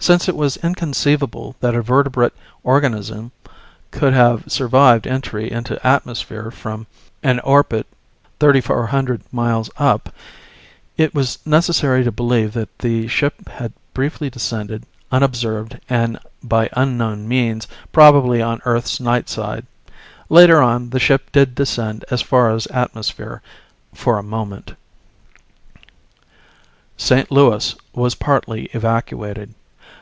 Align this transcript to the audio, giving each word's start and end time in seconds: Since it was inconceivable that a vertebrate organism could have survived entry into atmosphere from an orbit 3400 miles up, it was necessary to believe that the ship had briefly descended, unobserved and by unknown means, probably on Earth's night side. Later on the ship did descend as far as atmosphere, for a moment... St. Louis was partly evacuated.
Since 0.00 0.28
it 0.28 0.36
was 0.36 0.56
inconceivable 0.58 1.56
that 1.58 1.74
a 1.74 1.82
vertebrate 1.82 2.32
organism 2.62 3.32
could 3.90 4.14
have 4.14 4.44
survived 4.50 5.08
entry 5.08 5.50
into 5.50 5.84
atmosphere 5.84 6.52
from 6.52 6.86
an 7.24 7.40
orbit 7.40 7.84
3400 8.38 9.20
miles 9.32 9.68
up, 9.76 10.14
it 10.96 11.16
was 11.16 11.40
necessary 11.44 12.04
to 12.04 12.12
believe 12.12 12.52
that 12.52 12.78
the 12.78 13.08
ship 13.08 13.48
had 13.48 13.72
briefly 13.92 14.30
descended, 14.30 14.84
unobserved 15.10 15.80
and 15.90 16.16
by 16.44 16.70
unknown 16.74 17.26
means, 17.26 17.66
probably 17.90 18.40
on 18.40 18.62
Earth's 18.64 19.00
night 19.00 19.28
side. 19.28 19.66
Later 20.28 20.62
on 20.62 20.90
the 20.90 21.00
ship 21.00 21.30
did 21.32 21.56
descend 21.56 22.04
as 22.08 22.22
far 22.22 22.52
as 22.52 22.68
atmosphere, 22.68 23.42
for 23.92 24.16
a 24.16 24.22
moment... 24.22 24.76
St. 26.96 27.32
Louis 27.32 27.74
was 27.92 28.14
partly 28.14 28.66
evacuated. 28.66 29.54